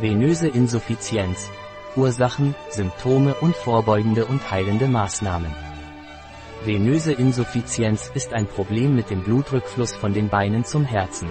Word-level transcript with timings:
Venöse 0.00 0.46
Insuffizienz. 0.46 1.50
Ursachen, 1.96 2.54
Symptome 2.70 3.34
und 3.34 3.56
vorbeugende 3.56 4.26
und 4.26 4.48
heilende 4.48 4.86
Maßnahmen. 4.86 5.50
Venöse 6.64 7.12
Insuffizienz 7.12 8.08
ist 8.14 8.32
ein 8.32 8.46
Problem 8.46 8.94
mit 8.94 9.10
dem 9.10 9.24
Blutrückfluss 9.24 9.96
von 9.96 10.14
den 10.14 10.28
Beinen 10.28 10.64
zum 10.64 10.84
Herzen. 10.84 11.28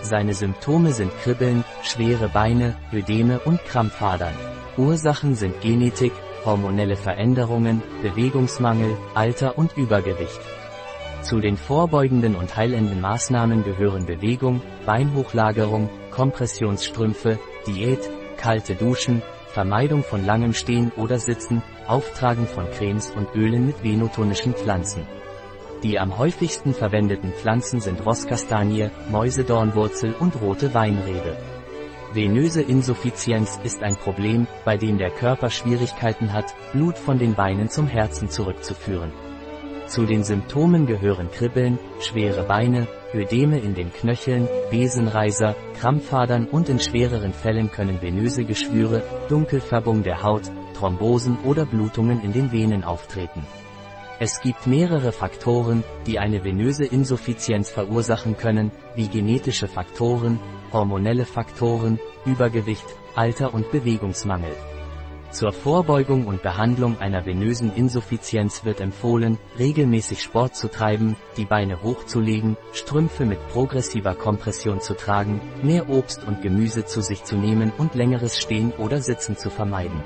Seine 0.00 0.32
Symptome 0.32 0.92
sind 0.92 1.12
Kribbeln, 1.22 1.64
schwere 1.82 2.30
Beine, 2.30 2.76
Ödeme 2.94 3.40
und 3.40 3.62
Krampfadern. 3.66 4.34
Ursachen 4.78 5.34
sind 5.34 5.60
Genetik, 5.60 6.12
hormonelle 6.46 6.96
Veränderungen, 6.96 7.82
Bewegungsmangel, 8.00 8.96
Alter 9.14 9.58
und 9.58 9.76
Übergewicht. 9.76 10.40
Zu 11.20 11.40
den 11.40 11.58
vorbeugenden 11.58 12.36
und 12.36 12.56
heilenden 12.56 13.02
Maßnahmen 13.02 13.64
gehören 13.64 14.06
Bewegung, 14.06 14.62
Beinhochlagerung, 14.86 15.90
Kompressionsstrümpfe, 16.10 17.38
Diät, 17.66 18.10
kalte 18.36 18.74
Duschen, 18.74 19.22
Vermeidung 19.52 20.02
von 20.02 20.24
langem 20.24 20.54
Stehen 20.54 20.92
oder 20.96 21.18
Sitzen, 21.18 21.62
Auftragen 21.86 22.46
von 22.46 22.70
Cremes 22.70 23.10
und 23.10 23.34
Ölen 23.34 23.66
mit 23.66 23.82
venotonischen 23.84 24.54
Pflanzen. 24.54 25.06
Die 25.82 25.98
am 25.98 26.16
häufigsten 26.16 26.74
verwendeten 26.74 27.32
Pflanzen 27.32 27.80
sind 27.80 28.04
Rosskastanie, 28.04 28.90
Mäusedornwurzel 29.10 30.14
und 30.18 30.40
rote 30.40 30.74
Weinrebe. 30.74 31.36
Venöse 32.12 32.62
Insuffizienz 32.62 33.58
ist 33.64 33.82
ein 33.82 33.96
Problem, 33.96 34.46
bei 34.64 34.76
dem 34.76 34.98
der 34.98 35.10
Körper 35.10 35.50
Schwierigkeiten 35.50 36.32
hat, 36.32 36.54
Blut 36.72 36.98
von 36.98 37.18
den 37.18 37.34
Beinen 37.34 37.68
zum 37.68 37.88
Herzen 37.88 38.28
zurückzuführen. 38.28 39.12
Zu 39.92 40.06
den 40.06 40.24
Symptomen 40.24 40.86
gehören 40.86 41.30
Kribbeln, 41.30 41.78
schwere 42.00 42.44
Beine, 42.44 42.88
Ödeme 43.12 43.58
in 43.58 43.74
den 43.74 43.92
Knöcheln, 43.92 44.48
Besenreiser, 44.70 45.54
Krampfadern 45.78 46.46
und 46.46 46.70
in 46.70 46.80
schwereren 46.80 47.34
Fällen 47.34 47.70
können 47.70 48.00
venöse 48.00 48.46
Geschwüre, 48.46 49.02
Dunkelfärbung 49.28 50.02
der 50.02 50.22
Haut, 50.22 50.50
Thrombosen 50.74 51.36
oder 51.44 51.66
Blutungen 51.66 52.22
in 52.22 52.32
den 52.32 52.52
Venen 52.52 52.84
auftreten. 52.84 53.44
Es 54.18 54.40
gibt 54.40 54.66
mehrere 54.66 55.12
Faktoren, 55.12 55.84
die 56.06 56.18
eine 56.18 56.42
venöse 56.42 56.86
Insuffizienz 56.86 57.68
verursachen 57.68 58.38
können, 58.38 58.70
wie 58.94 59.08
genetische 59.08 59.68
Faktoren, 59.68 60.40
hormonelle 60.72 61.26
Faktoren, 61.26 62.00
Übergewicht, 62.24 62.86
Alter 63.14 63.52
und 63.52 63.70
Bewegungsmangel. 63.70 64.54
Zur 65.32 65.54
Vorbeugung 65.54 66.26
und 66.26 66.42
Behandlung 66.42 66.98
einer 66.98 67.24
venösen 67.24 67.74
Insuffizienz 67.74 68.66
wird 68.66 68.82
empfohlen, 68.82 69.38
regelmäßig 69.58 70.20
Sport 70.20 70.54
zu 70.54 70.68
treiben, 70.68 71.16
die 71.38 71.46
Beine 71.46 71.82
hochzulegen, 71.82 72.58
Strümpfe 72.74 73.24
mit 73.24 73.48
progressiver 73.48 74.14
Kompression 74.14 74.82
zu 74.82 74.92
tragen, 74.92 75.40
mehr 75.62 75.88
Obst 75.88 76.22
und 76.24 76.42
Gemüse 76.42 76.84
zu 76.84 77.00
sich 77.00 77.24
zu 77.24 77.36
nehmen 77.36 77.72
und 77.78 77.94
längeres 77.94 78.38
Stehen 78.38 78.72
oder 78.72 79.00
Sitzen 79.00 79.38
zu 79.38 79.48
vermeiden. 79.48 80.02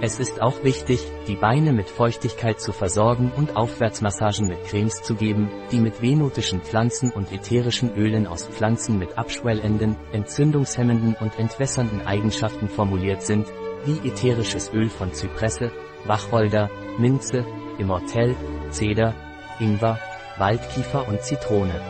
Es 0.00 0.20
ist 0.20 0.40
auch 0.40 0.62
wichtig, 0.62 1.00
die 1.26 1.34
Beine 1.34 1.72
mit 1.72 1.88
Feuchtigkeit 1.88 2.60
zu 2.60 2.72
versorgen 2.72 3.32
und 3.36 3.56
Aufwärtsmassagen 3.56 4.46
mit 4.46 4.64
Cremes 4.66 5.02
zu 5.02 5.16
geben, 5.16 5.50
die 5.72 5.80
mit 5.80 6.00
venotischen 6.00 6.60
Pflanzen 6.60 7.10
und 7.10 7.32
ätherischen 7.32 7.96
Ölen 7.96 8.28
aus 8.28 8.46
Pflanzen 8.46 9.00
mit 9.00 9.18
abschwellenden, 9.18 9.96
entzündungshemmenden 10.12 11.16
und 11.18 11.38
entwässernden 11.40 12.06
Eigenschaften 12.06 12.68
formuliert 12.68 13.22
sind, 13.22 13.46
wie 13.86 14.08
ätherisches 14.08 14.72
Öl 14.72 14.88
von 14.88 15.12
Zypresse, 15.12 15.70
Wacholder, 16.06 16.70
Minze, 16.98 17.44
Immortell, 17.78 18.34
Zeder, 18.70 19.14
Ingwer, 19.58 19.98
Waldkiefer 20.38 21.06
und 21.08 21.22
Zitrone. 21.22 21.80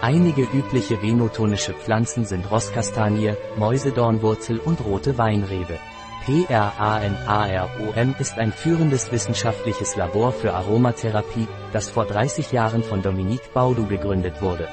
Einige 0.00 0.42
übliche 0.42 1.00
venotonische 1.00 1.74
Pflanzen 1.74 2.24
sind 2.24 2.50
Rosskastanie, 2.50 3.34
Mäusedornwurzel 3.56 4.58
und 4.58 4.84
rote 4.84 5.16
Weinrebe. 5.16 5.78
PRANAROM 6.24 8.14
ist 8.18 8.38
ein 8.38 8.52
führendes 8.52 9.10
wissenschaftliches 9.10 9.96
Labor 9.96 10.32
für 10.32 10.54
Aromatherapie, 10.54 11.48
das 11.72 11.90
vor 11.90 12.04
30 12.04 12.52
Jahren 12.52 12.84
von 12.84 13.02
Dominique 13.02 13.52
Baudu 13.52 13.86
gegründet 13.86 14.40
wurde. 14.40 14.68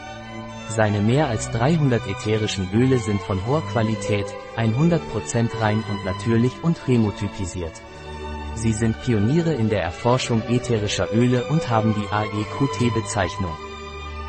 Seine 0.69 1.01
mehr 1.01 1.27
als 1.27 1.49
300 1.51 2.07
ätherischen 2.07 2.69
Öle 2.73 2.99
sind 2.99 3.21
von 3.21 3.43
hoher 3.47 3.63
Qualität, 3.71 4.27
100% 4.55 5.59
rein 5.59 5.83
und 5.89 6.05
natürlich 6.05 6.53
und 6.61 6.79
chemotypisiert. 6.85 7.81
Sie 8.53 8.73
sind 8.73 9.01
Pioniere 9.01 9.53
in 9.53 9.69
der 9.69 9.81
Erforschung 9.81 10.43
ätherischer 10.47 11.11
Öle 11.11 11.43
und 11.45 11.69
haben 11.69 11.95
die 11.95 12.07
AEQT-Bezeichnung. 12.13 13.57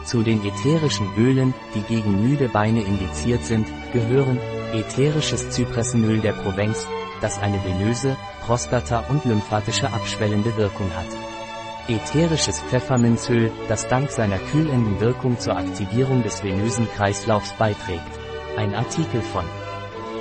Zu 0.04 0.22
den 0.22 0.42
ätherischen 0.44 1.08
Ölen, 1.18 1.52
die 1.74 1.82
gegen 1.82 2.22
müde 2.22 2.48
Beine 2.48 2.82
indiziert 2.82 3.44
sind, 3.44 3.66
gehören 3.92 4.38
ätherisches 4.72 5.50
Zypressenöl 5.50 6.20
der 6.20 6.32
Provence, 6.32 6.86
das 7.20 7.38
eine 7.38 7.62
venöse, 7.64 8.16
Prostata- 8.46 9.04
und 9.10 9.24
lymphatische 9.26 9.92
abschwellende 9.92 10.56
Wirkung 10.56 10.90
hat. 10.94 11.29
Ätherisches 11.90 12.60
Pfefferminzöl, 12.60 13.50
das 13.68 13.88
dank 13.88 14.10
seiner 14.10 14.38
kühlenden 14.38 15.00
Wirkung 15.00 15.40
zur 15.40 15.56
Aktivierung 15.56 16.22
des 16.22 16.44
venösen 16.44 16.86
Kreislaufs 16.94 17.52
beiträgt. 17.54 18.12
Ein 18.56 18.76
Artikel 18.76 19.20
von 19.20 19.44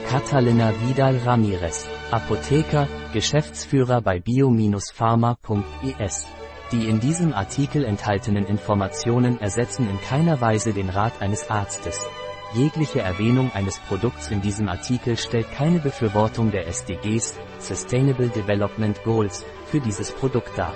Catalina 0.10 0.74
Vidal 0.82 1.20
Ramirez, 1.24 1.88
Apotheker, 2.10 2.88
Geschäftsführer 3.14 4.02
bei 4.02 4.20
bio-pharma.es. 4.20 6.26
Die 6.72 6.90
in 6.90 7.00
diesem 7.00 7.34
Artikel 7.34 7.86
enthaltenen 7.86 8.48
Informationen 8.48 9.40
ersetzen 9.40 9.88
in 9.88 10.02
keiner 10.02 10.42
Weise 10.42 10.74
den 10.74 10.90
Rat 10.90 11.22
eines 11.22 11.52
Arztes. 11.52 12.08
Jegliche 12.56 13.02
Erwähnung 13.02 13.52
eines 13.54 13.78
Produkts 13.78 14.32
in 14.32 14.42
diesem 14.42 14.70
Artikel 14.70 15.18
stellt 15.18 15.52
keine 15.52 15.78
Befürwortung 15.78 16.50
der 16.50 16.66
SDGs, 16.66 17.38
Sustainable 17.60 18.30
Development 18.30 19.04
Goals, 19.04 19.46
für 19.68 19.80
dieses 19.80 20.12
Produkt 20.12 20.58
dar. 20.58 20.74